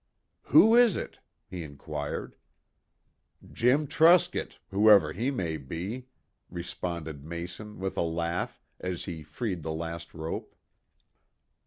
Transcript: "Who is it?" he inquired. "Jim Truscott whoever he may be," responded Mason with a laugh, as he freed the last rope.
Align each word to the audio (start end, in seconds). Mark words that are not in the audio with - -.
"Who 0.45 0.75
is 0.75 0.97
it?" 0.97 1.19
he 1.47 1.61
inquired. 1.61 2.35
"Jim 3.51 3.85
Truscott 3.85 4.57
whoever 4.71 5.11
he 5.13 5.29
may 5.29 5.57
be," 5.57 6.07
responded 6.49 7.23
Mason 7.23 7.77
with 7.77 7.97
a 7.97 8.01
laugh, 8.01 8.63
as 8.79 9.05
he 9.05 9.21
freed 9.21 9.61
the 9.61 9.71
last 9.73 10.15
rope. 10.15 10.55